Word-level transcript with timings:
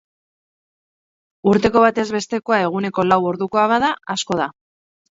Urteko 1.51 1.85
batez 1.85 2.07
bestekoa 2.17 2.65
eguneko 2.71 3.09
lau 3.13 3.23
ordukoa 3.35 3.71
bada, 3.77 3.95
asko 4.19 4.43
da. 4.45 4.53